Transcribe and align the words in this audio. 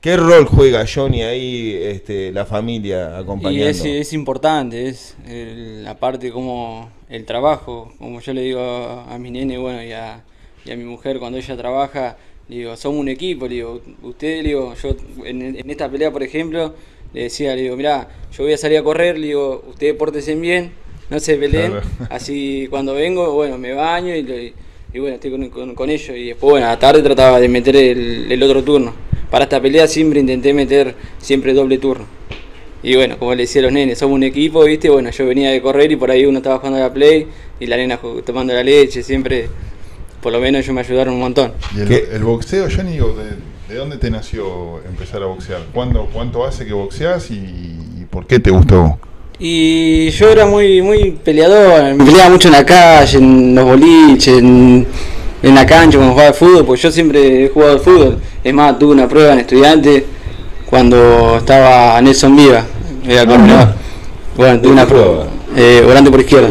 ¿Qué 0.00 0.16
rol 0.16 0.44
juega 0.46 0.84
Johnny 0.92 1.22
ahí, 1.22 1.76
este, 1.80 2.30
la 2.30 2.46
familia 2.46 3.18
acompañando? 3.18 3.60
Y 3.60 3.68
es, 3.68 3.84
es 3.84 4.12
importante, 4.12 4.88
es 4.88 5.16
el- 5.26 5.82
la 5.82 5.98
parte 5.98 6.30
como 6.30 6.88
el 7.08 7.24
trabajo, 7.24 7.92
como 7.98 8.20
yo 8.20 8.32
le 8.32 8.42
digo 8.42 8.60
a, 8.60 9.12
a 9.12 9.18
mi 9.18 9.30
nene, 9.32 9.58
bueno, 9.58 9.82
y 9.82 9.90
a, 9.92 10.22
y 10.64 10.70
a 10.70 10.76
mi 10.76 10.84
mujer 10.84 11.18
cuando 11.18 11.36
ella 11.38 11.56
trabaja, 11.56 12.16
le 12.48 12.56
digo, 12.58 12.76
somos 12.76 13.00
un 13.00 13.08
equipo, 13.08 13.48
le 13.48 13.56
digo, 13.56 13.80
ustedes, 14.02 14.42
le 14.44 14.48
digo, 14.50 14.74
yo 14.80 14.94
en, 15.24 15.42
en 15.56 15.68
esta 15.70 15.90
pelea, 15.90 16.12
por 16.12 16.22
ejemplo, 16.22 16.74
le 17.12 17.24
decía, 17.24 17.56
le 17.56 17.62
digo, 17.62 17.76
mirá, 17.76 18.08
yo 18.36 18.44
voy 18.44 18.52
a 18.52 18.58
salir 18.58 18.78
a 18.78 18.84
correr, 18.84 19.18
le 19.18 19.26
digo, 19.28 19.64
ustedes 19.68 19.94
pórtense 19.94 20.34
bien, 20.36 20.70
no 21.10 21.18
se 21.18 21.34
peleen, 21.36 21.72
Claro. 21.72 21.86
así 22.10 22.68
cuando 22.70 22.94
vengo, 22.94 23.32
bueno, 23.34 23.58
me 23.58 23.72
baño 23.72 24.14
y, 24.14 24.54
y 24.94 24.98
bueno, 25.00 25.16
estoy 25.16 25.32
con, 25.32 25.48
con- 25.50 25.74
con 25.74 25.90
ellos, 25.90 26.16
y 26.16 26.26
después, 26.28 26.52
bueno, 26.52 26.66
a 26.66 26.70
la 26.70 26.78
tarde 26.78 27.02
trataba 27.02 27.40
de 27.40 27.48
meter 27.48 27.74
el, 27.74 28.30
el 28.30 28.42
otro 28.44 28.62
turno. 28.62 29.07
Para 29.30 29.44
esta 29.44 29.60
pelea 29.60 29.86
siempre 29.86 30.20
intenté 30.20 30.54
meter 30.54 30.94
siempre 31.18 31.52
doble 31.52 31.78
turno. 31.78 32.06
Y 32.82 32.94
bueno, 32.94 33.18
como 33.18 33.34
le 33.34 33.42
decía 33.42 33.60
a 33.60 33.64
los 33.64 33.72
nenes, 33.72 33.98
somos 33.98 34.14
un 34.14 34.22
equipo, 34.22 34.64
¿viste? 34.64 34.88
Bueno, 34.88 35.10
yo 35.10 35.26
venía 35.26 35.50
de 35.50 35.60
correr 35.60 35.90
y 35.90 35.96
por 35.96 36.10
ahí 36.10 36.24
uno 36.24 36.38
estaba 36.38 36.58
jugando 36.58 36.78
a 36.78 36.82
la 36.82 36.92
play 36.92 37.26
y 37.58 37.66
la 37.66 37.76
nena 37.76 37.98
tomando 38.24 38.54
la 38.54 38.62
leche, 38.62 39.02
siempre, 39.02 39.48
por 40.22 40.32
lo 40.32 40.40
menos 40.40 40.62
ellos 40.62 40.74
me 40.74 40.80
ayudaron 40.80 41.14
un 41.14 41.20
montón. 41.20 41.52
¿Y 41.76 41.80
el, 41.80 42.22
boxeo, 42.22 42.68
Johnny, 42.74 42.96
de, 42.96 43.68
de 43.68 43.74
dónde 43.74 43.96
te 43.96 44.10
nació 44.10 44.80
empezar 44.88 45.22
a 45.24 45.26
boxear? 45.26 45.62
¿Cuándo, 45.74 46.08
¿Cuánto 46.12 46.44
hace 46.44 46.64
que 46.64 46.72
boxeas 46.72 47.32
y, 47.32 47.34
y 47.34 48.06
por 48.08 48.26
qué 48.26 48.38
te 48.38 48.50
gustó? 48.50 48.98
Y 49.40 50.10
yo 50.10 50.30
era 50.30 50.46
muy 50.46 50.82
muy 50.82 51.12
peleador, 51.12 51.94
me 51.94 52.04
peleaba 52.04 52.30
mucho 52.30 52.48
en 52.48 52.54
la 52.54 52.66
calle, 52.66 53.18
en 53.18 53.54
los 53.54 53.64
boliches, 53.64 54.38
en, 54.38 54.86
en 55.42 55.54
la 55.54 55.64
cancha 55.66 55.96
cuando 55.98 56.12
jugaba 56.14 56.28
al 56.30 56.34
fútbol, 56.34 56.64
porque 56.66 56.82
yo 56.82 56.90
siempre 56.90 57.44
he 57.44 57.48
jugado 57.48 57.72
al 57.72 57.80
fútbol. 57.80 58.18
Es 58.42 58.54
más, 58.54 58.78
tuve 58.78 58.92
una 58.94 59.08
prueba 59.08 59.32
en 59.32 59.40
estudiante 59.40 60.06
cuando 60.68 61.36
estaba 61.38 62.00
Nelson 62.00 62.36
Viva, 62.36 62.64
era 63.06 63.24
coordinador. 63.26 63.68
Bueno, 64.36 64.60
tuve 64.60 64.72
una 64.72 64.86
prueba, 64.86 65.24
eh, 65.56 65.82
volante 65.84 66.10
por 66.10 66.20
izquierda. 66.20 66.48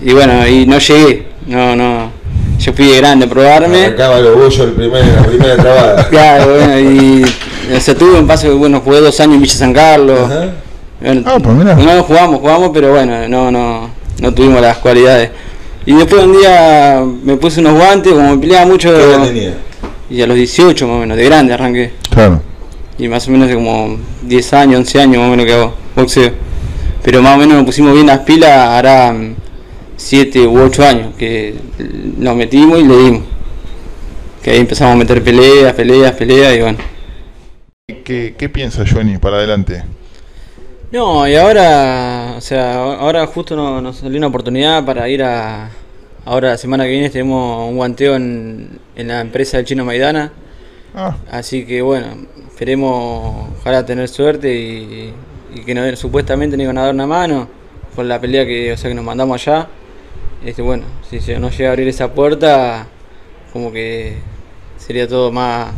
Y 0.00 0.12
bueno, 0.12 0.46
y 0.46 0.66
no 0.66 0.78
llegué, 0.78 1.26
no, 1.46 1.76
no. 1.76 2.10
Yo 2.58 2.72
fui 2.72 2.86
de 2.86 2.96
grande 2.98 3.26
a 3.26 3.28
probarme. 3.28 3.86
Arrancaba 3.86 4.20
los 4.20 4.36
bollos 4.36 4.58
el 4.60 4.72
primer, 4.72 5.04
la 5.04 5.22
primera 5.24 5.56
trabada. 5.56 6.08
Claro, 6.10 6.54
bueno, 6.54 6.78
y 6.78 7.24
o 7.76 7.80
sea, 7.80 7.94
tuve 7.96 8.18
un 8.18 8.26
paso, 8.26 8.56
bueno, 8.56 8.80
jugué 8.84 9.00
dos 9.00 9.18
años 9.20 9.34
en 9.36 9.42
Villa 9.42 9.54
San 9.54 9.72
Carlos. 9.72 10.20
Ajá. 10.30 10.50
Bueno, 11.00 11.22
Ah, 11.26 11.38
pues 11.42 11.56
mirá. 11.56 11.74
no 11.74 12.02
jugamos, 12.04 12.40
jugamos, 12.40 12.70
pero 12.72 12.92
bueno, 12.92 13.28
no, 13.28 13.50
no, 13.50 13.90
no 14.20 14.34
tuvimos 14.34 14.60
las 14.60 14.78
cualidades. 14.78 15.30
Y 15.86 15.94
después 15.94 16.22
un 16.24 16.32
día 16.32 17.02
me 17.24 17.36
puse 17.36 17.60
unos 17.60 17.74
guantes, 17.74 18.12
como 18.12 18.36
me 18.36 18.38
peleaba 18.40 18.66
mucho, 18.66 18.92
¿Qué 18.92 19.02
edad 19.02 19.24
tenía? 19.26 19.54
y 20.10 20.20
a 20.22 20.26
los 20.26 20.36
18 20.36 20.86
más 20.86 20.96
o 20.96 21.00
menos, 21.00 21.16
de 21.16 21.24
grande 21.24 21.52
arranqué. 21.54 21.92
Claro. 22.10 22.40
Y 22.98 23.08
más 23.08 23.26
o 23.26 23.30
menos 23.30 23.46
hace 23.46 23.54
como 23.56 23.96
10 24.22 24.52
años, 24.52 24.78
11 24.80 25.00
años 25.00 25.18
más 25.18 25.26
o 25.28 25.30
menos 25.30 25.46
que 25.46 25.52
hago 25.54 25.74
boxeo. 25.96 26.30
Pero 27.02 27.22
más 27.22 27.34
o 27.34 27.38
menos 27.38 27.56
nos 27.56 27.64
pusimos 27.64 27.94
bien 27.94 28.06
las 28.06 28.20
pilas, 28.20 28.50
hará 28.50 29.14
7 29.96 30.46
u 30.46 30.60
8 30.60 30.84
años 30.86 31.14
que 31.18 31.54
nos 32.18 32.36
metimos 32.36 32.78
y 32.78 32.84
le 32.84 32.96
dimos. 32.96 33.22
Que 34.42 34.50
ahí 34.50 34.60
empezamos 34.60 34.94
a 34.94 34.96
meter 34.96 35.22
peleas, 35.22 35.72
peleas, 35.72 36.12
peleas 36.12 36.54
y 36.56 36.60
bueno. 36.60 36.78
¿Qué, 38.04 38.34
qué 38.38 38.48
piensa 38.48 38.84
Johnny 38.88 39.18
para 39.18 39.36
adelante? 39.38 39.82
No, 40.92 41.26
y 41.26 41.34
ahora, 41.36 42.34
o 42.36 42.40
sea, 42.40 42.74
ahora 42.98 43.26
justo 43.26 43.56
no- 43.56 43.80
nos 43.80 43.96
salió 43.96 44.18
una 44.18 44.26
oportunidad 44.26 44.84
para 44.84 45.08
ir 45.08 45.22
a. 45.22 45.70
Ahora 46.24 46.50
la 46.50 46.58
semana 46.58 46.84
que 46.84 46.90
viene 46.90 47.10
tenemos 47.10 47.68
un 47.68 47.76
guanteo 47.76 48.14
en, 48.14 48.78
en 48.94 49.08
la 49.08 49.20
empresa 49.20 49.56
del 49.56 49.66
Chino 49.66 49.84
Maidana. 49.84 50.32
Ah, 50.94 51.16
Así 51.30 51.64
que 51.66 51.82
bueno, 51.82 52.06
esperemos 52.48 53.48
ojalá 53.60 53.84
tener 53.86 54.08
suerte 54.08 54.54
y, 54.54 55.12
y 55.54 55.60
que 55.64 55.74
nos, 55.74 55.98
supuestamente 55.98 56.56
nos 56.56 56.64
iban 56.64 56.78
a 56.78 56.82
dar 56.84 56.94
una 56.94 57.06
mano 57.06 57.48
por 57.96 58.04
la 58.04 58.20
pelea 58.20 58.44
que, 58.46 58.72
o 58.72 58.76
sea, 58.76 58.90
que 58.90 58.94
nos 58.94 59.04
mandamos 59.04 59.40
allá. 59.46 59.68
Este, 60.44 60.62
bueno, 60.62 60.84
si 61.08 61.20
se 61.20 61.38
nos 61.38 61.56
llega 61.56 61.70
a 61.70 61.72
abrir 61.72 61.88
esa 61.88 62.12
puerta, 62.14 62.86
como 63.52 63.72
que 63.72 64.16
sería 64.78 65.08
todo 65.08 65.32
más. 65.32 65.72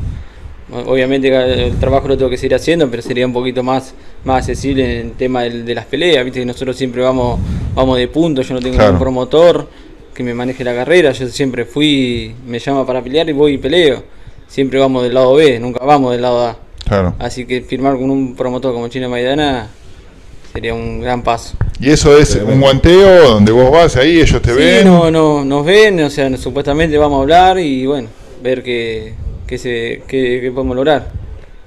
Obviamente 0.86 1.28
el 1.66 1.78
trabajo 1.78 2.08
lo 2.08 2.16
tengo 2.16 2.30
que 2.30 2.38
seguir 2.38 2.54
haciendo, 2.54 2.90
pero 2.90 3.02
sería 3.02 3.26
un 3.26 3.32
poquito 3.34 3.62
más, 3.62 3.94
más 4.24 4.38
accesible 4.38 5.00
en 5.00 5.06
el 5.08 5.12
tema 5.12 5.42
del- 5.42 5.64
de 5.64 5.74
las 5.74 5.84
peleas. 5.86 6.24
Viste 6.24 6.40
que 6.40 6.46
nosotros 6.46 6.76
siempre 6.76 7.02
vamos, 7.02 7.38
vamos 7.74 7.98
de 7.98 8.08
punto, 8.08 8.42
yo 8.42 8.54
no 8.54 8.60
tengo 8.60 8.74
Claro. 8.76 8.92
ningún 8.92 9.02
promotor 9.02 9.68
que 10.14 10.22
me 10.22 10.32
maneje 10.34 10.62
la 10.64 10.74
carrera, 10.74 11.10
yo 11.12 11.26
siempre 11.28 11.64
fui, 11.64 12.34
me 12.46 12.58
llama 12.58 12.86
para 12.86 13.02
pelear 13.02 13.28
y 13.28 13.32
voy 13.32 13.54
y 13.54 13.58
peleo. 13.58 14.02
Siempre 14.46 14.78
vamos 14.78 15.02
del 15.02 15.14
lado 15.14 15.34
B, 15.34 15.58
nunca 15.58 15.84
vamos 15.84 16.12
del 16.12 16.22
lado 16.22 16.46
A. 16.46 16.58
claro. 16.86 17.14
Así 17.18 17.44
que 17.46 17.62
firmar 17.62 17.94
con 17.96 18.10
un 18.10 18.36
promotor 18.36 18.72
como 18.74 18.88
Chino 18.88 19.08
Maidana 19.08 19.68
sería 20.52 20.72
un 20.74 21.00
gran 21.00 21.22
paso. 21.22 21.56
¿Y 21.80 21.90
eso 21.90 22.16
es 22.16 22.36
un 22.36 22.60
guanteo 22.60 23.30
donde 23.30 23.50
vos 23.50 23.70
vas 23.72 23.96
ahí, 23.96 24.20
ellos 24.20 24.40
te 24.40 24.50
Sí, 24.52 24.56
ven? 24.56 24.84
no, 24.86 25.10
no, 25.10 25.44
nos 25.44 25.64
ven, 25.66 26.00
o 26.04 26.10
sea, 26.10 26.34
supuestamente 26.36 26.96
vamos 26.96 27.18
a 27.18 27.22
hablar 27.22 27.58
y 27.58 27.84
bueno, 27.86 28.08
ver 28.42 28.62
qué, 28.62 29.14
qué, 29.46 29.58
se, 29.58 30.02
qué, 30.06 30.38
qué 30.42 30.52
podemos 30.54 30.76
lograr. 30.76 31.10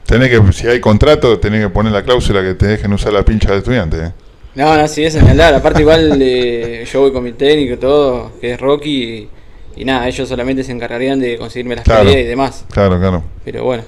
Tenés 0.08 0.30
que, 0.30 0.54
si 0.54 0.68
hay 0.68 0.80
contrato, 0.80 1.40
tenés 1.40 1.64
que 1.64 1.70
poner 1.70 1.92
la 1.92 2.04
cláusula 2.04 2.42
que 2.42 2.54
te 2.54 2.66
dejen 2.66 2.94
usar 2.94 3.12
la 3.14 3.24
pincha 3.26 3.52
de 3.52 3.58
estudiante. 3.58 3.98
¿eh? 3.98 4.12
No, 4.56 4.76
no, 4.78 4.88
sí, 4.88 5.04
eso 5.04 5.18
es 5.20 5.24
hablar. 5.26 5.54
Aparte 5.54 5.82
igual 5.82 6.18
eh, 6.22 6.86
yo 6.92 7.02
voy 7.02 7.12
con 7.12 7.24
mi 7.24 7.34
técnico 7.34 7.74
y 7.74 7.78
todo, 7.78 8.32
que 8.40 8.54
es 8.54 8.60
Rocky, 8.62 9.30
y, 9.76 9.82
y 9.82 9.86
nada, 9.86 10.08
ellos 10.08 10.28
solamente 10.30 10.64
se 10.64 10.72
encargarían 10.72 11.20
de 11.20 11.38
conseguirme 11.38 11.76
las 11.76 11.84
Claro. 11.84 12.06
peleas 12.06 12.22
y 12.24 12.28
demás. 12.28 12.66
Claro, 12.72 12.98
claro. 13.00 13.24
Pero 13.44 13.64
bueno, 13.66 13.84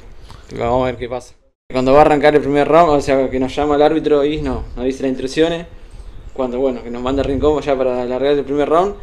vamos 0.57 0.83
a 0.83 0.85
ver 0.87 0.97
qué 0.97 1.07
pasa. 1.07 1.35
Cuando 1.71 1.93
va 1.93 1.99
a 1.99 2.01
arrancar 2.01 2.35
el 2.35 2.41
primer 2.41 2.67
round, 2.67 2.89
o 2.91 3.01
sea, 3.01 3.29
que 3.29 3.39
nos 3.39 3.55
llama 3.55 3.75
el 3.75 3.81
árbitro 3.81 4.25
y 4.25 4.41
no, 4.41 4.65
nos 4.75 4.85
dice 4.85 5.03
las 5.03 5.11
instrucciones. 5.11 5.67
Cuando, 6.33 6.59
bueno, 6.59 6.83
que 6.83 6.89
nos 6.91 7.01
manda 7.01 7.21
rincón 7.23 7.61
ya 7.61 7.77
para 7.77 8.01
alargar 8.01 8.33
el 8.33 8.43
primer 8.43 8.67
round, 8.69 8.95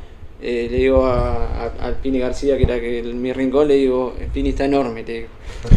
eh, 0.43 0.69
le 0.71 0.77
digo 0.79 1.07
a, 1.07 1.65
a- 1.65 1.73
al 1.81 1.95
Pini 1.97 2.19
García, 2.19 2.57
que 2.57 2.65
era 2.65 2.79
que 2.81 2.99
el- 3.01 3.15
mi 3.15 3.33
rincón, 3.33 3.69
le 3.69 3.75
digo, 3.75 4.15
el 4.21 4.27
Pini 4.29 4.51
está 4.51 4.65
enorme, 4.65 5.03
le 5.03 5.29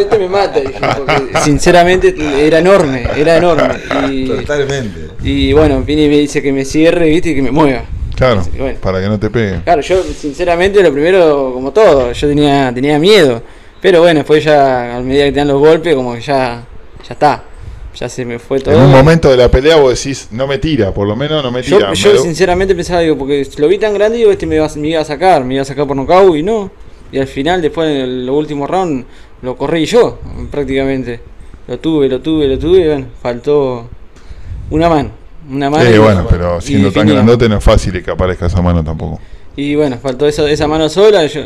este 0.00 0.18
me 0.18 0.28
mata, 0.28 0.60
dije, 0.60 0.74
porque 0.96 1.38
sinceramente 1.44 2.14
era 2.46 2.58
enorme, 2.58 3.06
era 3.16 3.36
enorme. 3.36 3.74
Y, 4.10 4.26
Totalmente. 4.26 5.08
y 5.22 5.52
bueno, 5.52 5.82
Pini 5.84 6.08
me 6.08 6.18
dice 6.18 6.42
que 6.42 6.52
me 6.52 6.64
cierre, 6.64 7.08
viste, 7.08 7.30
y 7.30 7.34
que 7.34 7.42
me 7.42 7.50
mueva. 7.50 7.84
Claro, 8.14 8.42
bueno. 8.58 8.78
para 8.80 9.00
que 9.00 9.08
no 9.08 9.18
te 9.18 9.28
pegue. 9.28 9.60
Claro, 9.62 9.82
yo 9.82 10.02
sinceramente 10.02 10.82
lo 10.82 10.90
primero, 10.92 11.52
como 11.52 11.70
todo, 11.72 12.12
yo 12.12 12.28
tenía, 12.28 12.72
tenía 12.74 12.98
miedo. 12.98 13.42
Pero 13.80 14.00
bueno, 14.00 14.20
después 14.20 14.42
ya 14.42 14.96
a 14.96 15.00
medida 15.00 15.26
que 15.26 15.32
te 15.32 15.38
dan 15.38 15.48
los 15.48 15.60
golpes, 15.60 15.94
como 15.94 16.14
que 16.14 16.20
ya, 16.22 16.64
ya 17.06 17.12
está. 17.12 17.44
Ya 17.94 18.08
se 18.08 18.24
me 18.24 18.38
fue 18.38 18.60
todo. 18.60 18.74
En 18.74 18.80
un 18.80 18.90
momento 18.90 19.30
de 19.30 19.36
la 19.36 19.50
pelea 19.50 19.76
vos 19.76 20.02
decís, 20.02 20.28
no 20.30 20.46
me 20.46 20.58
tira, 20.58 20.92
por 20.92 21.06
lo 21.06 21.16
menos 21.16 21.42
no 21.42 21.50
me 21.50 21.62
yo, 21.62 21.78
tira. 21.78 21.92
yo 21.94 22.12
me- 22.12 22.18
sinceramente 22.18 22.74
pensaba, 22.74 23.00
digo, 23.00 23.16
porque 23.16 23.46
lo 23.56 23.68
vi 23.68 23.78
tan 23.78 23.94
grande, 23.94 24.18
digo, 24.18 24.30
este 24.30 24.46
me 24.46 24.56
iba, 24.56 24.68
me 24.76 24.88
iba 24.88 25.00
a 25.00 25.04
sacar, 25.04 25.44
me 25.44 25.54
iba 25.54 25.62
a 25.62 25.66
sacar 25.66 25.86
por 25.86 25.96
nocaut 25.96 26.36
y 26.36 26.42
no. 26.42 26.70
Y 27.12 27.18
al 27.18 27.26
final, 27.26 27.62
después 27.62 27.88
en 27.88 27.96
el 27.96 28.30
último 28.30 28.66
round, 28.66 29.04
lo 29.42 29.56
corrí 29.56 29.86
yo, 29.86 30.18
prácticamente. 30.50 31.20
Lo 31.68 31.78
tuve, 31.78 32.08
lo 32.08 32.20
tuve, 32.20 32.46
lo 32.48 32.58
tuve, 32.58 32.80
y 32.80 32.86
bueno, 32.86 33.06
faltó 33.22 33.88
una 34.70 34.88
mano. 34.88 35.10
Una 35.50 35.70
mano. 35.70 35.84
Sí, 35.88 35.94
y- 35.94 35.98
bueno, 35.98 36.26
pero 36.28 36.60
siendo 36.60 36.90
tan 36.92 37.06
grandote 37.06 37.48
no 37.48 37.58
es 37.58 37.64
fácil 37.64 38.02
que 38.02 38.10
aparezca 38.10 38.46
esa 38.46 38.60
mano 38.62 38.82
tampoco. 38.84 39.20
Y 39.56 39.74
bueno, 39.74 39.96
faltó 39.98 40.26
esa, 40.26 40.48
esa 40.50 40.66
mano 40.66 40.88
sola. 40.88 41.24
yo- 41.26 41.42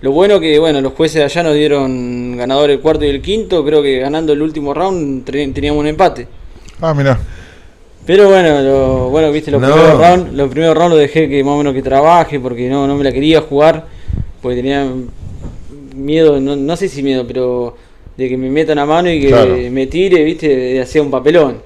lo 0.00 0.10
bueno 0.10 0.40
que 0.40 0.58
bueno 0.58 0.80
los 0.80 0.94
jueces 0.94 1.16
de 1.16 1.24
allá 1.24 1.42
nos 1.44 1.54
dieron 1.54 2.36
ganador 2.36 2.70
el 2.70 2.80
cuarto 2.80 3.04
y 3.04 3.08
el 3.08 3.20
quinto. 3.22 3.64
Creo 3.64 3.82
que 3.82 3.98
ganando 4.00 4.32
el 4.32 4.42
último 4.42 4.74
round 4.74 5.24
teníamos 5.24 5.80
un 5.80 5.86
empate. 5.86 6.26
Ah, 6.80 6.92
mirá. 6.94 7.18
Pero 8.04 8.28
bueno, 8.28 8.60
lo, 8.62 9.10
bueno 9.10 9.30
viste, 9.30 9.52
los 9.52 9.60
No. 9.60 9.68
primeros 9.72 9.98
rounds 10.00 10.32
los 10.32 10.48
primeros 10.50 10.76
round 10.76 10.90
los 10.90 10.98
dejé 10.98 11.28
que 11.28 11.44
más 11.44 11.52
o 11.54 11.58
menos 11.58 11.72
que 11.74 11.82
trabaje 11.82 12.40
porque 12.40 12.68
no, 12.68 12.86
no 12.88 12.96
me 12.96 13.04
la 13.04 13.12
quería 13.12 13.42
jugar. 13.42 13.86
Porque 14.42 14.56
tenía 14.56 14.86
miedo, 15.94 16.40
no, 16.40 16.56
no 16.56 16.76
sé 16.76 16.88
si 16.88 17.02
miedo, 17.02 17.24
pero 17.26 17.76
de 18.16 18.28
que 18.28 18.36
me 18.36 18.50
metan 18.50 18.78
a 18.78 18.84
mano 18.86 19.10
y 19.10 19.20
que 19.20 19.28
Claro. 19.28 19.56
me 19.70 19.86
tire, 19.86 20.22
viste, 20.24 20.80
hacía 20.80 21.00
un 21.02 21.10
papelón. 21.10 21.58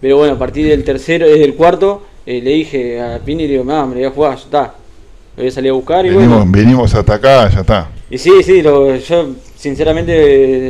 Pero 0.00 0.18
bueno, 0.18 0.34
a 0.34 0.38
partir 0.38 0.66
del 0.68 0.84
tercero, 0.84 1.26
desde 1.26 1.44
el 1.44 1.54
cuarto, 1.54 2.02
eh, 2.26 2.40
le 2.42 2.50
dije 2.50 3.00
a 3.00 3.18
Pini, 3.18 3.44
le 3.44 3.52
digo, 3.52 3.64
mamá, 3.64 3.86
me 3.86 3.94
voy 3.96 4.04
a 4.04 4.10
jugar, 4.10 4.36
ya 4.36 4.42
está. 4.44 4.74
Lo 5.36 5.42
voy 5.42 5.48
a 5.48 5.50
salir 5.50 5.70
a 5.70 5.74
buscar 5.74 6.04
y 6.04 6.10
Venimos, 6.10 6.36
bueno. 6.38 6.52
venimos 6.52 6.94
hasta 6.94 7.14
acá, 7.14 7.48
ya 7.48 7.60
está. 7.60 7.88
Y 8.10 8.18
sí, 8.18 8.30
sí, 8.44 8.60
lo- 8.60 8.94
yo 8.96 9.30
sinceramente 9.56 10.12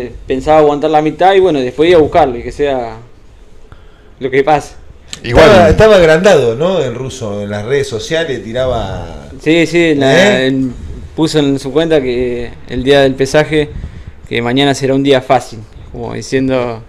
eh, 0.06 0.12
pensaba 0.27 0.59
aguantar 0.59 0.91
la 0.91 1.03
mitad 1.03 1.35
y 1.35 1.41
bueno, 1.41 1.59
después 1.61 1.88
ir 1.91 1.97
a 1.97 1.99
buscarlo 1.99 2.38
y 2.38 2.43
que 2.43 2.53
sea 2.53 2.99
lo 4.21 4.31
que 4.31 4.45
pase. 4.45 4.75
Igual, 5.25 5.45
Estaba, 5.47 5.69
estaba 5.71 5.97
agrandado, 5.97 6.55
¿no? 6.55 6.81
En 6.81 6.95
ruso, 6.95 7.43
en 7.43 7.50
las 7.50 7.65
redes 7.67 7.88
sociales 7.88 8.45
tiraba. 8.45 9.29
Sí, 9.41 9.67
sí, 9.67 9.95
la- 9.97 10.47
¿Eh? 10.47 10.53
Puso 11.14 11.38
en 11.38 11.59
su 11.59 11.73
cuenta 11.73 12.00
que 12.00 12.53
el 12.69 12.85
día 12.85 13.00
del 13.00 13.14
pesaje, 13.14 13.70
que 14.29 14.43
mañana 14.43 14.75
será 14.75 14.94
un 14.94 15.03
día 15.03 15.20
fácil, 15.20 15.61
como 15.91 16.14
diciendo, 16.14 16.82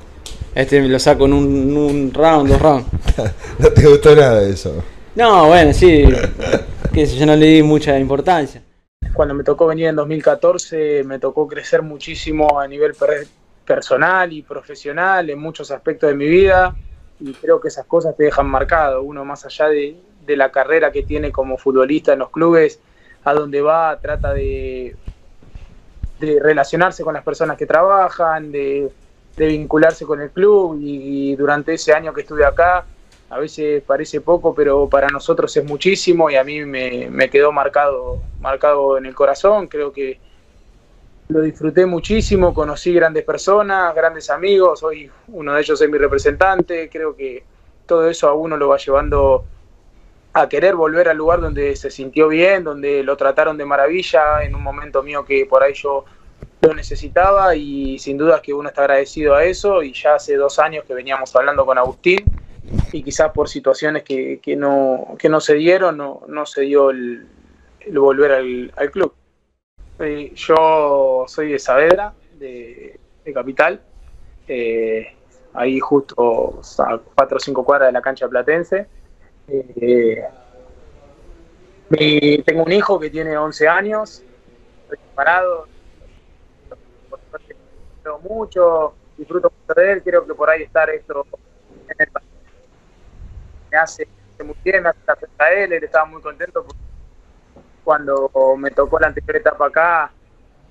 este 0.56 0.82
me 0.82 0.90
lo 0.90 1.00
saco 1.00 1.26
en 1.26 1.34
un, 1.34 1.78
un 1.78 2.14
round, 2.14 2.50
dos 2.50 2.62
rounds. 2.62 2.88
no 3.60 3.70
te 3.70 3.88
gustó 3.88 4.16
nada 4.16 4.42
de 4.42 4.52
eso. 4.52 4.84
No, 5.16 5.48
bueno, 5.48 5.74
sí, 5.74 6.06
que 6.94 7.04
eso, 7.04 7.16
yo 7.16 7.26
no 7.26 7.36
le 7.36 7.46
di 7.46 7.64
mucha 7.64 7.98
importancia. 8.00 8.62
cuando 9.14 9.34
me 9.34 9.44
tocó 9.44 9.68
venir 9.68 9.88
en 9.88 9.96
2014 9.96 11.04
me 11.04 11.20
tocó 11.20 11.48
crecer 11.48 11.82
muchísimo 11.82 12.60
a 12.60 12.68
nivel 12.68 12.94
personal 13.66 14.34
y 14.34 14.42
profesional 14.42 15.30
en 15.30 15.40
muchos 15.40 15.70
aspectos 15.70 16.10
de 16.10 16.16
mi 16.16 16.28
vida 16.28 16.76
y 17.20 17.32
creo 17.34 17.62
que 17.62 17.68
esas 17.68 17.86
cosas 17.86 18.18
te 18.18 18.24
dejan 18.24 18.48
marcado. 18.48 19.04
Uno 19.04 19.24
más 19.24 19.46
allá 19.46 19.68
de, 19.68 19.96
de 20.26 20.38
la 20.38 20.52
carrera 20.52 20.92
que 20.92 21.04
tiene 21.04 21.32
como 21.32 21.58
futbolista 21.58 22.14
en 22.14 22.20
los 22.20 22.30
clubes, 22.32 22.80
a 23.24 23.34
donde 23.34 23.62
va, 23.62 23.98
trata 24.00 24.34
de, 24.34 24.96
de 26.20 26.40
relacionarse 26.40 27.04
con 27.04 27.14
las 27.14 27.24
personas 27.24 27.58
que 27.58 27.66
trabajan, 27.66 28.52
de, 28.52 28.92
vincularse 29.36 30.06
con 30.06 30.22
el 30.22 30.30
club 30.30 30.78
y, 30.82 31.36
durante 31.36 31.74
ese 31.74 31.94
año 31.94 32.14
que 32.14 32.22
estuve 32.22 32.46
acá, 32.46 32.86
a 33.30 33.40
veces 33.40 33.82
parece 33.82 34.22
poco, 34.22 34.54
pero 34.54 34.88
para 34.88 35.08
nosotros 35.08 35.56
es 35.58 35.66
muchísimo 35.66 36.30
y 36.30 36.36
a 36.36 36.44
mí 36.44 36.64
me, 36.66 37.10
me 37.10 37.30
quedó 37.30 37.52
marcado, 37.52 38.22
marcado 38.40 38.98
en 38.98 39.08
el 39.08 39.16
corazón, 39.16 39.68
creo 39.68 39.92
que 39.92 40.20
lo 41.30 41.42
disfruté 41.42 41.86
muchísimo, 41.86 42.54
conocí 42.54 42.94
grandes 42.94 43.24
personas, 43.24 43.96
grandes 43.96 44.30
amigos, 44.30 44.84
hoy 44.84 45.10
uno 45.30 45.56
de 45.56 45.62
ellos 45.62 45.82
es 45.82 45.90
mi 45.90 45.98
representante, 45.98 46.90
creo 46.90 47.16
que 47.16 47.44
todo 47.88 48.08
eso 48.08 48.28
a 48.28 48.34
uno 48.34 48.56
lo 48.56 48.68
va 48.70 48.78
llevando 48.78 49.46
a 50.34 50.50
querer 50.50 50.76
volver 50.76 51.08
al 51.10 51.18
lugar 51.18 51.42
donde 51.42 51.76
se 51.76 51.92
sintió 51.92 52.28
bien, 52.28 52.64
donde 52.64 53.04
lo 53.04 53.16
trataron 53.16 53.56
de 53.56 53.66
maravilla, 53.66 54.44
en 54.44 54.56
un 54.56 54.64
momento 54.64 55.04
mío 55.04 55.24
que 55.24 55.46
por 55.46 55.64
ahí 55.64 55.74
yo 55.76 56.06
lo 56.62 56.74
necesitaba 56.74 57.56
y 57.56 58.00
sin 58.00 58.18
duda 58.18 58.42
que 58.42 58.54
uno 58.54 58.70
está 58.70 58.82
agradecido 58.82 59.36
a 59.36 59.44
eso 59.44 59.84
y 59.84 59.94
ya 59.94 60.16
hace 60.16 60.36
dos 60.36 60.58
años 60.58 60.86
que 60.86 60.94
veníamos 60.96 61.36
hablando 61.36 61.66
con 61.66 61.78
Agustín 61.78 62.24
y 62.92 63.04
quizás 63.04 63.32
por 63.32 63.48
situaciones 63.48 64.04
que, 64.04 64.40
que 64.42 64.56
no, 64.56 65.16
que 65.20 65.30
no 65.30 65.40
se 65.40 65.54
dieron, 65.54 65.98
no, 65.98 66.22
no 66.28 66.46
se 66.48 66.62
dio 66.62 66.90
el, 66.90 67.28
volver 67.92 68.32
al, 68.76 68.92
club. 68.92 69.14
Eh, 70.00 70.32
yo 70.36 71.26
soy 71.28 71.52
de 71.52 71.60
Saavedra, 71.60 72.14
de, 72.40 73.00
Capital, 73.34 73.82
eh, 74.48 75.14
ahí 75.54 75.80
justo 75.80 76.62
a 76.80 76.98
cuatro 76.98 77.38
o 77.38 77.40
cinco 77.40 77.64
cuadras 77.64 77.90
de 77.90 77.94
la 77.94 78.02
cancha 78.02 78.28
platense 78.28 78.88
eh, 79.48 80.24
tengo 82.46 82.64
un 82.64 82.72
hijo 82.72 83.00
que 83.00 83.10
tiene 83.10 83.38
11 83.38 83.68
años, 83.68 84.24
estoy 84.84 84.98
preparado, 84.98 85.68
mucho, 88.22 88.94
disfruto 89.18 89.52
mucho 89.52 89.80
de 89.80 89.92
él, 89.94 90.04
creo 90.04 90.26
que 90.26 90.34
por 90.34 90.50
ahí 90.50 90.64
estar 90.64 90.90
esto 90.90 91.26
en 91.88 91.96
el 91.98 92.08
me 93.72 93.78
hace 93.78 94.08
muy 94.44 94.56
bien, 94.64 94.84
me 94.84 94.90
hace 94.90 95.00
la 95.08 95.18
a 95.46 95.54
él, 95.54 95.74
él 95.74 95.84
estaba 95.84 96.06
muy 96.06 96.22
contento 96.22 96.66
cuando 97.84 98.30
me 98.58 98.72
tocó 98.72 99.00
la 99.00 99.08
anterior 99.08 99.36
etapa 99.38 99.68
acá, 99.68 100.12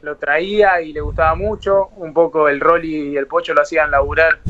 lo 0.03 0.17
traía 0.17 0.81
y 0.81 0.93
le 0.93 1.01
gustaba 1.01 1.35
mucho, 1.35 1.89
un 1.97 2.13
poco 2.13 2.49
el 2.49 2.61
Rolly 2.61 3.13
y 3.13 3.17
el 3.17 3.27
Pocho 3.27 3.55
lo 3.55 3.63
hacían 3.63 3.91
laburar 3.91 4.41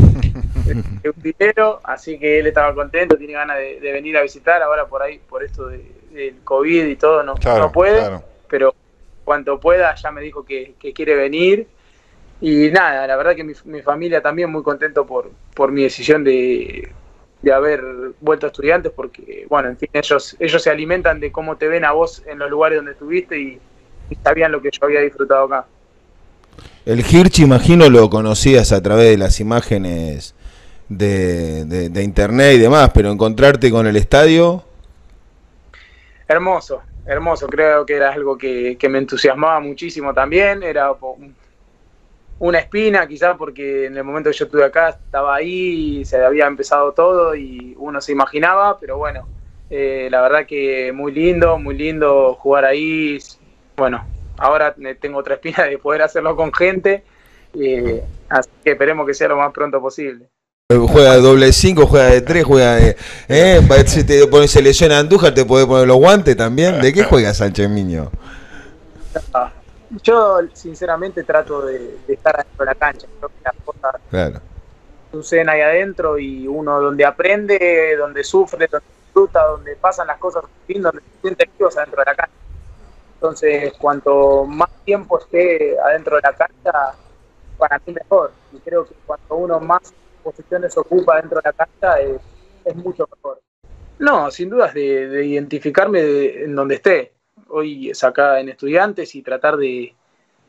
de 0.65 1.11
un 1.11 1.23
dinero, 1.23 1.81
así 1.85 2.19
que 2.19 2.39
él 2.39 2.47
estaba 2.47 2.75
contento, 2.75 3.17
tiene 3.17 3.33
ganas 3.35 3.59
de, 3.59 3.93
venir 3.93 4.17
a 4.17 4.23
visitar, 4.23 4.63
ahora 4.63 4.87
por 4.87 5.03
ahí, 5.03 5.21
por 5.29 5.43
esto 5.43 5.67
del 5.67 6.35
COVID 6.45 6.87
y 6.87 6.97
todo, 6.97 7.23
no, 7.23 7.35
no 7.35 7.73
puede, 7.73 8.21
pero 8.49 8.75
cuanto 9.25 9.59
pueda 9.61 9.95
ya 9.95 10.11
me 10.11 10.21
dijo 10.21 10.45
que, 10.45 10.75
quiere 10.95 11.15
venir. 11.15 11.67
Y 12.41 12.71
nada, 12.71 13.07
la 13.07 13.17
verdad 13.17 13.37
que 13.37 13.45
mi, 13.45 13.83
familia 13.83 14.21
también 14.21 14.51
muy 14.51 14.65
contento 14.65 15.07
por, 15.07 15.31
por 15.55 15.71
mi 15.71 15.85
decisión 15.85 16.25
de, 16.25 16.91
de 17.41 17.53
haber 17.53 17.83
vuelto 18.21 18.47
a 18.47 18.49
estudiantes, 18.49 18.91
porque, 18.95 19.47
bueno, 19.49 19.69
en 19.69 19.79
fin, 19.79 19.89
ellos, 19.93 20.37
ellos 20.41 20.63
se 20.63 20.71
alimentan 20.71 21.21
de 21.21 21.31
cómo 21.31 21.57
te 21.57 21.69
ven 21.69 21.85
a 21.85 21.93
vos 21.93 22.23
en 22.27 22.39
los 22.41 22.51
lugares 22.51 22.79
donde 22.79 22.93
estuviste 22.93 23.39
y, 23.39 23.61
y 24.11 24.15
sabían 24.25 24.51
lo 24.51 24.61
que 24.61 24.71
yo 24.73 24.85
había 24.85 25.01
disfrutado 25.01 25.45
acá. 25.45 25.67
El 26.85 27.01
Hirsch, 27.01 27.39
imagino, 27.39 27.89
lo 27.89 28.11
conocías 28.11 28.73
a 28.73 28.83
través 28.83 29.09
de 29.09 29.17
las 29.17 29.39
imágenes 29.39 30.35
de, 30.99 32.03
internet 32.03 32.55
y 32.55 32.59
demás, 32.59 32.91
pero 32.95 33.11
encontrarte 33.11 33.71
con 33.71 33.87
el 33.87 33.97
estadio. 33.97 34.65
Hermoso, 36.29 36.83
hermoso. 37.07 37.47
Creo 37.47 37.85
que 37.85 37.97
era 37.97 38.13
algo 38.13 38.37
que, 38.39 38.77
me 38.89 38.99
entusiasmaba 38.99 39.61
muchísimo 39.61 40.15
también. 40.15 40.63
Era 40.63 40.93
una 42.39 42.59
espina, 42.59 43.07
quizás 43.07 43.37
porque 43.37 43.87
en 43.87 43.97
el 43.97 44.05
momento 44.05 44.31
que 44.31 44.37
yo 44.37 44.47
estuve 44.47 44.65
acá 44.65 44.91
estaba 44.91 45.35
ahí, 45.35 46.01
y 46.01 46.05
se 46.05 46.23
había 46.23 46.47
empezado 46.47 46.93
todo 46.93 47.35
y 47.35 47.75
uno 47.79 48.01
se 48.01 48.13
imaginaba, 48.13 48.79
pero 48.79 48.99
bueno, 48.99 49.29
eh, 49.71 50.09
la 50.11 50.21
verdad 50.21 50.45
que 50.45 50.93
muy 50.93 51.13
lindo, 51.13 51.59
muy 51.59 51.77
lindo 51.77 52.35
jugar 52.35 52.65
ahí. 52.65 53.19
Bueno, 53.77 54.05
ahora 54.39 54.75
tengo 55.01 55.19
otra 55.19 55.35
espina 55.43 55.65
de 55.65 55.79
poder 55.79 56.03
hacerlo 56.03 56.37
con 56.37 56.53
gente, 56.53 57.05
eh, 57.55 58.03
así 58.29 58.51
que 58.65 58.73
esperemos 58.73 59.07
que 59.07 59.15
sea 59.15 59.29
lo 59.29 59.37
más 59.37 59.53
pronto 59.53 59.81
posible. 59.81 60.29
Juega 60.79 61.15
de 61.15 61.21
doble 61.21 61.53
5, 61.53 61.87
juega 61.87 62.07
de 62.07 62.21
3, 62.21 62.45
juega 62.45 62.75
de. 62.77 62.97
Eh, 63.29 63.61
si 63.87 64.05
te 64.05 64.27
pones 64.27 64.51
selección 64.51 64.93
a 64.93 64.99
Andújar, 64.99 65.35
te 65.35 65.45
puede 65.45 65.67
poner 65.67 65.87
los 65.87 65.97
guantes 65.97 66.37
también. 66.37 66.81
¿De 66.81 66.93
qué 66.93 67.05
juega 67.05 67.35
Sánchez 67.35 67.69
Miño? 67.69 68.11
Yo, 70.03 70.39
sinceramente, 70.55 71.23
trato 71.25 71.63
de, 71.63 71.99
estar 72.09 72.35
adentro 72.35 72.65
de 72.65 72.67
la 72.67 72.75
cancha. 72.75 73.07
Creo 73.19 73.29
que 73.29 73.45
las 73.45 73.55
cosas 73.65 74.43
suceden 75.11 75.51
ahí 75.51 75.61
adentro 75.61 76.19
y 76.19 76.47
uno 76.49 76.81
donde 76.81 77.05
aprende, 77.05 77.97
donde 77.99 78.25
sufre, 78.25 78.67
donde 78.71 78.87
disfruta, 79.05 79.45
donde 79.45 79.77
pasan 79.77 80.07
las 80.07 80.19
cosas 80.19 80.45
donde 80.67 81.01
se 81.01 81.21
siente 81.21 81.51
vivos 81.59 81.77
adentro 81.77 82.01
de 82.01 82.11
la 82.11 82.15
cancha. 82.15 82.33
Entonces, 83.15 83.75
cuanto 83.79 84.47
más 84.47 84.71
tiempo 84.85 85.19
esté 85.19 85.79
adentro 85.79 86.17
de 86.17 86.23
la 86.23 86.33
cancha, 86.33 86.95
para 87.59 87.81
mí 87.87 87.93
mejor. 87.93 88.33
Y 88.53 88.59
creo 88.59 88.87
que 88.87 88.95
cuanto 89.07 89.37
uno 89.37 89.61
más 89.61 89.93
posiciones 90.23 90.77
ocupa 90.77 91.21
dentro 91.21 91.41
de 91.41 91.43
la 91.45 91.53
cancha 91.53 92.01
es, 92.01 92.77
mucho 92.77 93.09
mejor. 93.15 93.41
No, 93.99 94.31
sin 94.31 94.49
dudas 94.49 94.73
de, 94.75 95.25
identificarme 95.25 96.45
en 96.45 96.55
donde 96.55 96.77
esté. 96.77 97.13
Hoy 97.49 97.91
es 97.91 98.03
acá 98.05 98.41
en 98.41 98.49
estudiantes 98.49 99.15
y 99.15 99.23
tratar 99.23 99.57
de, 99.57 99.95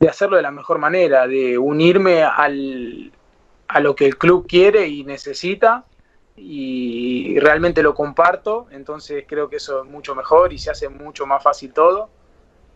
hacerlo 0.07 0.37
de 0.37 0.43
la 0.43 0.51
mejor 0.51 0.79
manera, 0.79 1.27
de 1.27 1.57
unirme 1.57 2.23
al, 2.23 3.11
a 3.67 3.79
lo 3.79 3.95
que 3.95 4.05
el 4.05 4.17
club 4.17 4.45
quiere 4.47 4.87
y 4.87 5.03
necesita 5.03 5.85
y 6.35 7.39
realmente 7.39 7.83
lo 7.83 7.93
comparto, 7.93 8.67
entonces 8.71 9.25
creo 9.27 9.49
que 9.49 9.57
eso 9.57 9.83
es 9.83 9.89
mucho 9.89 10.15
mejor 10.15 10.51
y 10.51 10.57
se 10.57 10.71
hace 10.71 10.89
mucho 10.89 11.25
más 11.25 11.43
fácil 11.43 11.73
todo. 11.73 12.09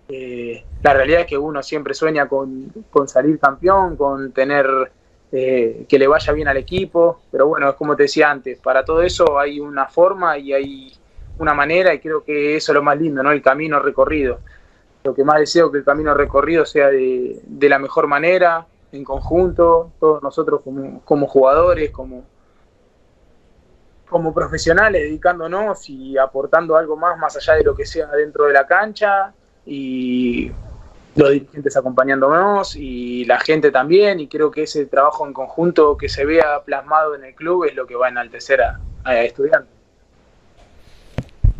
Eh, 0.09 0.63
la 0.83 0.93
realidad 0.93 1.21
es 1.21 1.27
que 1.27 1.37
uno 1.37 1.61
siempre 1.63 1.93
sueña 1.93 2.29
con, 2.29 2.71
con 2.91 3.07
salir 3.07 3.39
campeón, 3.39 3.97
con 3.97 4.31
tener 4.31 4.91
eh, 5.31 5.85
que 5.89 5.99
le 5.99 6.07
vaya 6.07 6.31
bien 6.31 6.47
al 6.47 6.55
equipo, 6.55 7.21
pero 7.29 7.47
bueno, 7.47 7.69
es 7.69 7.75
como 7.75 7.97
te 7.97 8.03
decía 8.03 8.31
antes, 8.31 8.59
para 8.59 8.85
todo 8.85 9.01
eso 9.01 9.37
hay 9.37 9.59
una 9.59 9.87
forma 9.87 10.37
y 10.37 10.53
hay 10.53 10.93
una 11.37 11.53
manera 11.53 11.93
y 11.93 11.99
creo 11.99 12.23
que 12.23 12.55
eso 12.55 12.71
es 12.71 12.73
lo 12.73 12.81
más 12.81 12.97
lindo, 12.97 13.21
¿no? 13.21 13.31
El 13.31 13.41
camino 13.41 13.79
recorrido. 13.79 14.39
Lo 15.03 15.13
que 15.13 15.25
más 15.25 15.39
deseo 15.39 15.71
que 15.71 15.79
el 15.79 15.83
camino 15.83 16.13
recorrido 16.13 16.65
sea 16.65 16.89
de, 16.89 17.41
la 17.61 17.77
mejor 17.77 18.07
manera, 18.07 18.65
en 18.91 19.03
conjunto, 19.03 19.91
todos 19.99 20.23
nosotros 20.23 20.61
como, 21.03 21.27
jugadores, 21.27 21.91
como, 21.91 22.23
como 24.09 24.33
profesionales, 24.33 25.01
dedicándonos 25.01 25.89
y 25.89 26.17
aportando 26.17 26.77
algo 26.77 26.95
más, 26.95 27.17
más 27.17 27.35
allá 27.35 27.55
de 27.55 27.63
lo 27.63 27.75
que 27.75 27.85
sea 27.85 28.07
dentro 28.07 28.45
de 28.45 28.53
la 28.53 28.65
cancha 28.65 29.33
y 29.65 30.51
los 31.17 31.31
dirigentes 31.31 31.75
acompañándonos 31.75 32.75
y 32.75 33.25
la 33.25 33.39
gente 33.39 33.71
también, 33.71 34.19
y 34.19 34.27
creo 34.27 34.51
que 34.51 34.63
ese 34.63 34.85
trabajo 34.85 35.25
en 35.27 35.33
conjunto 35.33 35.97
que 35.97 36.09
se 36.09 36.25
vea 36.25 36.61
plasmado 36.63 37.15
en 37.15 37.23
el 37.23 37.35
club 37.35 37.65
es 37.65 37.75
lo 37.75 37.87
que 37.87 37.95
va 37.95 38.07
a 38.07 38.09
enaltecer 38.09 38.61
a, 38.61 38.79
estudiantes. 39.23 39.71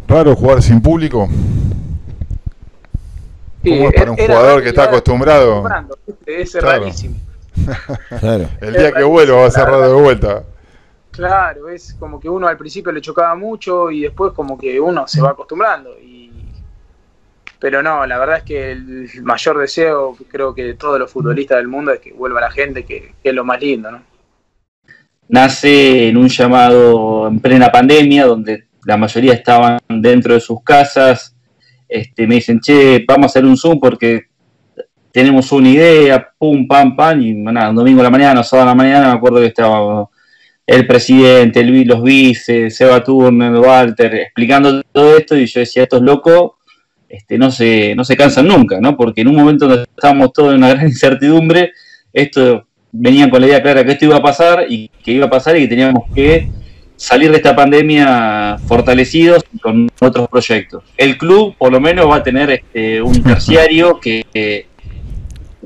Raro 0.08 0.36
jugar 0.36 0.62
sin 0.62 0.82
público. 0.82 1.28
¿Cómo 3.64 3.90
es 3.90 3.94
para 3.94 4.12
un 4.12 4.18
jugador 4.18 4.64
que 4.64 4.70
está 4.70 4.84
acostumbrado? 4.84 5.64
Es 6.26 6.54
rarísimo. 6.62 7.16
El 8.62 8.74
día 8.74 8.92
que 8.92 9.04
vuelva 9.04 9.42
va 9.42 9.48
a 9.48 9.52
ser 9.52 9.66
raro 9.66 9.96
de 9.96 10.02
vuelta. 10.02 10.44
Claro, 11.12 11.68
es 11.70 11.96
como 11.96 12.20
que 12.20 12.30
uno 12.30 12.48
al 12.48 12.58
principio 12.58 12.92
le 12.92 13.02
chocaba 13.02 13.34
mucho 13.36 13.90
y 13.90 14.02
después 14.02 14.34
como 14.34 14.58
que 14.58 14.80
uno 14.80 15.08
se 15.08 15.20
va 15.20 15.32
acostumbrando. 15.32 15.98
Y 16.00 16.27
pero 17.60 17.82
no, 17.82 18.06
la 18.06 18.18
verdad 18.18 18.38
es 18.38 18.44
que 18.44 18.72
el 18.72 19.10
mayor 19.24 19.58
deseo, 19.58 20.16
creo 20.30 20.54
que 20.54 20.64
de 20.64 20.74
todos 20.76 21.00
los 21.00 21.12
futbolistas 21.12 21.58
del 21.58 21.68
mundo, 21.68 21.92
es 21.92 22.00
que 22.00 22.14
vuelva 22.14 22.42
la 22.42 22.52
gente, 22.52 22.86
que, 22.86 23.14
es 23.24 23.34
lo 23.34 23.44
más 23.44 23.60
lindo, 23.60 23.92
¿no? 23.92 24.04
Nace 25.30 26.08
en 26.08 26.18
un 26.18 26.30
llamado 26.30 27.28
en 27.28 27.40
plena 27.40 27.72
pandemia, 27.72 28.26
donde 28.26 28.68
la 28.86 28.96
mayoría 28.96 29.34
estaban 29.34 29.80
dentro 29.90 30.34
de 30.34 30.40
sus 30.40 30.64
casas. 30.64 31.36
Este, 31.88 32.26
me 32.26 32.36
dicen, 32.36 32.62
che, 32.62 33.04
vamos 33.06 33.26
a 33.26 33.28
hacer 33.28 33.46
un 33.46 33.58
Zoom 33.58 33.80
porque 33.80 34.28
tenemos 35.12 35.52
una 35.52 35.68
idea, 35.68 36.32
pum, 36.38 36.68
pam, 36.68 36.96
pam, 36.96 37.22
y 37.22 37.32
un 37.34 37.76
domingo 37.76 38.02
a 38.02 38.04
la 38.04 38.10
mañana, 38.10 38.44
sábado 38.44 38.70
a 38.70 38.72
la 38.72 38.76
mañana, 38.76 39.08
me 39.08 39.18
acuerdo 39.18 39.40
que 39.40 39.48
estaba 39.48 40.08
el 40.66 40.86
presidente, 40.86 41.64
los 41.64 42.04
vices, 42.04 42.76
Seba 42.76 43.04
Turner, 43.04 43.54
Walter, 43.54 44.14
explicando 44.14 44.84
todo 44.92 45.18
esto, 45.18 45.36
y 45.36 45.46
yo 45.46 45.62
decía, 45.62 45.84
esto 45.84 45.98
es 45.98 46.04
loco, 46.04 46.57
este, 47.10 47.38
no, 47.38 47.52
se, 47.52 47.96
no 47.96 48.04
se 48.04 48.18
cansan 48.18 48.48
nunca, 48.48 48.80
¿no? 48.80 48.98
Porque 48.98 49.22
en 49.22 49.30
un 49.30 49.36
momento 49.36 49.68
donde 49.68 49.84
estábamos 49.84 50.34
todos 50.34 50.52
en 50.52 50.58
una 50.58 50.70
gran 50.74 50.88
incertidumbre, 50.88 51.72
esto 52.14 52.66
venían 52.92 53.30
con 53.30 53.42
la 53.42 53.48
idea 53.48 53.62
clara 53.62 53.86
que 53.86 53.92
esto 53.92 54.06
iba 54.06 54.18
a 54.18 54.22
pasar 54.22 54.66
y 54.70 54.90
que 55.04 55.12
iba 55.12 55.26
a 55.26 55.30
pasar 55.30 55.58
y 55.58 55.62
que 55.62 55.68
teníamos 55.68 56.04
que 56.14 56.50
salir 56.96 57.30
de 57.30 57.38
esta 57.38 57.56
pandemia 57.56 58.58
fortalecidos 58.68 59.44
con 59.62 59.88
otros 60.02 60.28
proyectos. 60.28 60.84
El 60.98 61.18
club 61.18 61.56
por 61.58 61.72
lo 61.72 61.80
menos 61.80 62.10
va 62.10 62.18
a 62.18 62.24
tener 62.24 62.50
este, 62.50 63.02
un 63.02 63.22
terciario 63.22 64.00
que, 64.00 64.26
que 64.34 64.68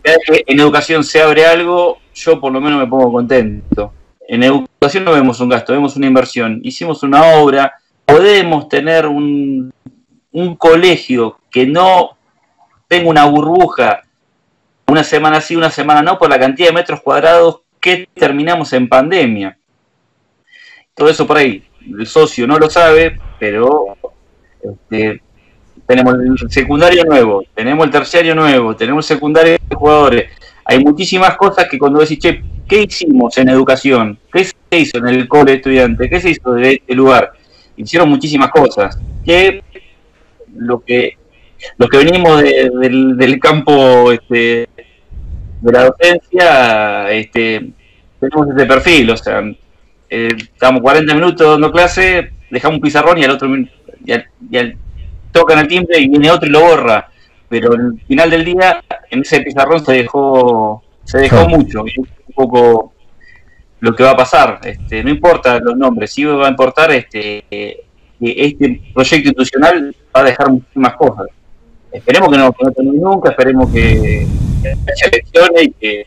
en 0.04 0.60
educación 0.60 1.04
se 1.04 1.22
abre 1.22 1.46
algo, 1.46 2.00
yo 2.14 2.40
por 2.40 2.52
lo 2.52 2.60
menos 2.60 2.80
me 2.80 2.88
pongo 2.88 3.12
contento. 3.12 3.94
En 4.28 4.44
educación 4.44 5.06
no 5.06 5.14
vemos 5.14 5.40
un 5.40 5.50
gasto, 5.50 5.74
vemos 5.74 5.96
una 5.96 6.08
inversión. 6.08 6.60
Hicimos 6.64 7.04
una 7.04 7.36
obra, 7.36 7.74
podemos 8.06 8.68
tener 8.68 9.06
un, 9.08 9.72
un 10.32 10.56
colegio 10.56 11.40
que 11.50 11.66
no 11.66 12.18
tenga 12.88 13.10
una 13.10 13.26
burbuja, 13.26 14.02
una 14.88 15.04
semana 15.04 15.42
sí, 15.42 15.56
una 15.56 15.70
semana 15.70 16.02
no, 16.02 16.18
por 16.18 16.30
la 16.30 16.40
cantidad 16.40 16.70
de 16.70 16.76
metros 16.76 17.02
cuadrados 17.02 17.62
que 17.80 18.08
terminamos 18.14 18.74
en 18.74 18.90
pandemia 18.90 19.58
todo 20.94 21.10
eso 21.10 21.26
por 21.26 21.38
ahí. 21.38 21.64
El 21.98 22.06
socio 22.06 22.46
no 22.46 22.58
lo 22.58 22.70
sabe, 22.70 23.18
pero 23.40 23.98
este, 24.62 25.22
tenemos 25.88 26.14
el 26.14 26.52
secundario 26.52 27.04
nuevo, 27.06 27.44
tenemos 27.56 27.86
el 27.86 27.92
terciario 27.92 28.36
nuevo, 28.36 28.76
tenemos 28.76 29.10
el 29.10 29.16
secundario 29.16 29.54
de 29.54 29.76
jugadores. 29.76 30.32
Hay 30.64 30.84
muchísimas 30.84 31.36
cosas 31.38 31.68
que 31.70 31.80
cuando 31.80 32.00
decís, 32.00 32.20
che, 32.20 32.44
¿qué 32.68 32.84
hicimos 32.84 33.38
en 33.38 33.50
educación? 33.50 34.20
¿Qué 34.32 34.46
se 34.46 34.54
hizo 34.78 34.98
en 35.00 35.08
el 35.08 35.28
cole 35.28 35.56
estudiante? 35.56 36.08
¿Qué 36.08 36.22
se 36.22 36.30
hizo 36.30 36.54
de 36.54 36.74
este 36.74 36.94
lugar? 36.94 37.34
Hicieron 37.76 38.10
muchísimas 38.10 38.52
cosas. 38.52 39.00
Que 39.26 39.64
lo 40.56 40.80
que 40.82 41.18
los 41.78 41.90
que 41.90 41.98
venimos 41.98 42.42
del, 42.42 43.40
campo 43.40 44.12
este, 44.12 44.68
de 45.62 45.72
la 45.72 45.86
docencia, 45.86 47.12
este, 47.12 47.72
tenemos 48.20 48.56
ese 48.56 48.66
perfil, 48.66 49.12
o 49.12 49.18
sea, 49.18 49.44
eh, 50.10 50.30
estamos 50.38 50.82
40 50.82 51.14
minutos 51.14 51.48
dando 51.48 51.72
clase, 51.72 52.32
dejamos 52.50 52.78
un 52.78 52.82
pizarrón 52.82 53.18
y 53.18 53.24
al 53.24 53.32
otro 53.32 53.50
ya, 54.04 54.26
tocan 55.32 55.60
el 55.60 55.68
timbre 55.68 56.00
y 56.00 56.10
viene 56.10 56.32
otro 56.32 56.50
y 56.50 56.52
lo 56.52 56.62
borra. 56.62 57.08
Pero 57.48 57.74
al 57.74 58.00
final 58.08 58.30
del 58.30 58.46
día, 58.46 58.82
en 59.10 59.22
ese 59.22 59.42
pizarrón 59.42 59.84
se 59.84 59.94
dejó, 59.94 60.84
se 61.04 61.20
dejó 61.20 61.48
mucho, 61.50 61.84
y 61.86 62.00
un 62.00 62.08
poco 62.34 62.94
lo 63.82 63.94
que 63.94 64.04
va 64.04 64.12
a 64.12 64.18
pasar. 64.18 64.60
Este, 64.64 65.04
no 65.04 65.10
importa 65.10 65.60
los 65.60 65.76
nombres, 65.76 66.12
sí 66.14 66.24
va 66.24 66.48
a 66.48 66.50
importar 66.50 66.92
este, 66.92 67.44
que 68.22 68.46
este 68.46 68.82
proyecto 68.94 69.30
institucional 69.30 69.96
va 70.16 70.22
a 70.22 70.26
dejar 70.26 70.52
muchísimas 70.52 70.96
cosas. 70.96 71.28
Esperemos 71.92 72.30
que 72.30 72.38
no, 72.38 72.54
que 72.54 72.66
no 72.66 72.72
termine 72.72 73.00
nunca, 73.00 73.32
esperemos 73.32 73.72
que, 73.72 74.28
haya 74.64 75.08
elecciones 75.12 75.64
y 75.64 75.72
que, 75.72 76.06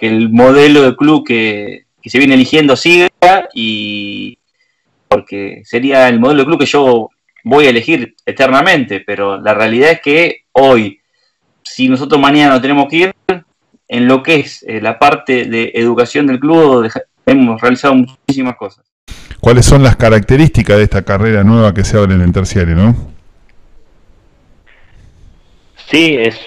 el 0.00 0.28
modelo 0.28 0.82
de 0.82 0.96
club 0.96 1.24
que, 1.26 1.84
que 2.02 2.10
se 2.10 2.18
viene 2.18 2.34
eligiendo 2.34 2.76
siga 2.76 3.08
y 3.54 4.36
porque 5.08 5.62
sería 5.64 6.10
el 6.10 6.20
modelo 6.20 6.40
de 6.40 6.46
club 6.46 6.58
que 6.58 6.66
yo 6.66 7.08
voy 7.42 7.66
a 7.66 7.70
elegir 7.70 8.14
eternamente, 8.26 9.00
pero 9.00 9.40
la 9.40 9.54
realidad 9.54 9.92
es 9.92 10.00
que 10.02 10.40
hoy, 10.52 11.00
si 11.62 11.88
nosotros 11.88 12.20
mañana 12.20 12.54
no 12.54 12.60
tenemos 12.60 12.86
que 12.90 12.96
ir, 12.96 13.14
en 13.88 14.08
lo 14.08 14.22
que 14.22 14.36
es 14.36 14.62
eh, 14.64 14.80
la 14.82 14.98
parte 14.98 15.44
de 15.44 15.72
educación 15.74 16.26
del 16.26 16.40
club, 16.40 16.90
hemos 17.24 17.60
realizado 17.60 17.94
muchísimas 17.94 18.56
cosas. 18.56 18.84
¿Cuáles 19.44 19.66
son 19.66 19.82
las 19.82 19.96
características 19.96 20.78
de 20.78 20.84
esta 20.84 21.02
carrera 21.02 21.44
nueva 21.44 21.74
que 21.74 21.84
se 21.84 21.98
abre 21.98 22.14
en 22.14 22.22
el 22.22 22.32
terciario, 22.32 22.74
no? 22.76 22.96
Sí, 25.90 26.16
es 26.18 26.40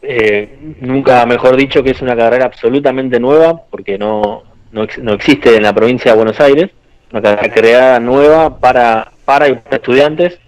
eh, 0.00 0.58
nunca 0.80 1.26
mejor 1.26 1.58
dicho 1.58 1.82
que 1.82 1.90
es 1.90 2.00
una 2.00 2.16
carrera 2.16 2.46
absolutamente 2.46 3.20
nueva, 3.20 3.64
porque 3.68 3.98
no, 3.98 4.44
no, 4.72 4.86
no 5.02 5.12
existe 5.12 5.56
en 5.56 5.62
la 5.62 5.74
provincia 5.74 6.12
de 6.12 6.16
Buenos 6.16 6.40
Aires, 6.40 6.70
una 7.12 7.20
carrera 7.20 7.52
creada 7.52 8.00
nueva 8.00 8.58
para, 8.58 9.12
para 9.26 9.48
estudiantes. 9.48 10.38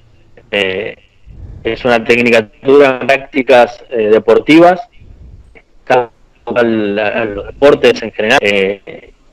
Eh, 0.51 0.97
es 1.65 1.85
una 1.85 2.03
tecnicatura 2.03 2.99
en 3.03 3.07
prácticas 3.09 3.85
eh, 3.91 4.09
deportivas, 4.09 4.81
los 6.47 7.47
deportes 7.47 8.03
en 8.03 8.11
general. 8.13 8.39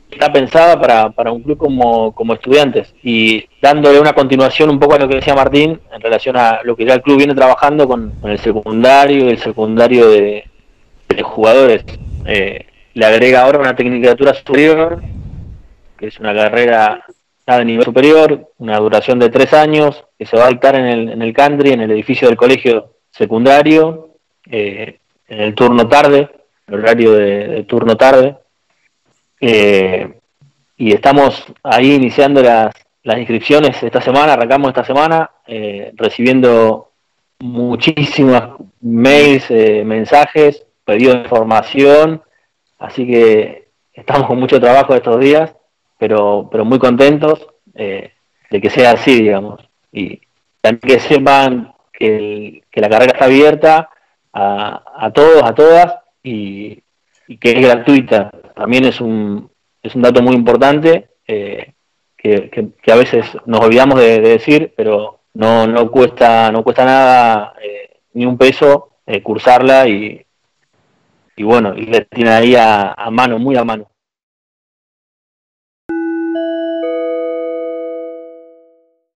Está 0.09 0.31
pensada 0.31 0.79
para, 0.79 1.09
para 1.09 1.31
un 1.31 1.43
club 1.43 1.57
como, 1.57 2.13
como 2.13 2.33
estudiantes 2.33 2.93
y 3.03 3.47
dándole 3.61 3.99
una 3.99 4.13
continuación 4.13 4.69
un 4.69 4.79
poco 4.79 4.95
a 4.95 4.99
lo 4.99 5.07
que 5.07 5.15
decía 5.15 5.35
Martín 5.35 5.79
en 5.93 6.01
relación 6.01 6.37
a 6.37 6.61
lo 6.63 6.75
que 6.75 6.85
ya 6.85 6.93
el 6.93 7.01
club 7.01 7.17
viene 7.17 7.35
trabajando 7.35 7.87
con, 7.87 8.13
el 8.23 8.39
secundario 8.39 9.25
y 9.25 9.29
el 9.29 9.37
secundario 9.39 10.09
de, 10.09 10.45
de 11.09 11.23
jugadores. 11.23 11.83
Eh, 12.25 12.65
le 12.93 13.05
agrega 13.05 13.43
ahora 13.43 13.59
una 13.59 13.75
tecnicatura 13.75 14.33
superior, 14.33 15.01
que 15.97 16.07
es 16.07 16.19
una 16.19 16.33
carrera 16.33 17.05
de 17.55 17.65
nivel 17.65 17.85
superior, 17.85 18.51
una 18.57 18.77
duración 18.77 19.19
de 19.19 19.29
tres 19.29 19.53
años, 19.53 20.03
que 20.17 20.25
se 20.25 20.35
va 20.35 20.45
a 20.45 20.49
dictar 20.49 20.75
en 20.75 20.85
el, 20.85 21.09
en 21.09 21.21
el 21.21 21.33
Candri, 21.33 21.71
en 21.71 21.81
el 21.81 21.91
edificio 21.91 22.27
del 22.27 22.35
colegio 22.35 22.95
secundario, 23.11 24.15
eh, 24.49 24.99
en 25.27 25.39
el 25.39 25.55
turno 25.55 25.87
tarde, 25.87 26.29
el 26.67 26.73
horario 26.73 27.13
de, 27.13 27.63
turno 27.63 27.95
tarde. 27.95 28.35
Eh, 29.39 30.19
y 30.77 30.93
estamos 30.93 31.45
ahí 31.63 31.93
iniciando 31.95 32.41
las, 32.41 32.73
las 33.03 33.17
inscripciones 33.17 33.81
esta 33.81 34.01
semana, 34.01 34.33
arrancamos 34.33 34.69
esta 34.69 34.83
semana, 34.83 35.31
eh, 35.47 35.91
recibiendo 35.95 36.91
muchísimas 37.39 38.51
mails, 38.81 39.49
mensajes, 39.49 40.65
pedidos 40.85 41.15
de 41.15 41.21
información 41.21 42.21
Así 42.79 43.07
que 43.07 43.69
estamos 43.93 44.27
con 44.27 44.39
mucho 44.39 44.59
trabajo 44.59 44.93
estos 44.93 45.19
días, 45.19 45.55
pero, 45.97 46.47
pero 46.51 46.63
muy 46.63 46.79
contentos 46.79 47.47
eh, 47.73 48.13
de 48.49 48.61
que 48.61 48.69
sea 48.69 48.91
así, 48.91 49.23
digamos. 49.23 49.67
Y 49.91 50.21
también 50.61 50.81
que 50.81 50.99
sepan 50.99 51.73
que, 51.91 52.63
la 52.73 52.89
carrera 52.89 53.13
está 53.13 53.25
abierta 53.25 53.89
a, 54.31 55.11
todos, 55.13 55.41
a 55.43 55.55
todas, 55.55 55.95
y, 56.21 56.83
que 57.39 57.51
es 57.51 57.61
gratuita. 57.61 58.31
También 58.57 58.85
es 58.85 58.99
un, 58.99 59.49
es 59.81 59.95
un 59.95 60.01
dato 60.01 60.21
muy 60.21 60.35
importante 60.35 61.09
eh, 61.27 61.73
que, 62.17 62.51
a 62.91 62.95
veces 62.95 63.25
nos 63.45 63.61
olvidamos 63.61 63.99
de, 63.99 64.19
decir, 64.19 64.73
pero 64.75 65.21
no, 65.33 65.67
no, 65.67 65.89
cuesta, 65.91 66.51
no 66.51 66.63
cuesta 66.63 66.83
nada, 66.83 67.53
eh, 67.61 67.99
ni 68.13 68.25
un 68.25 68.37
peso, 68.37 68.89
cursarla 69.23 69.87
y, 69.87 70.25
y 71.37 71.43
bueno, 71.43 71.73
y 71.77 71.85
le 71.85 72.01
tiene 72.01 72.31
ahí 72.31 72.55
a, 72.57 72.95
mano, 73.11 73.37
muy 73.37 73.55
a 73.55 73.63
mano. 73.63 73.89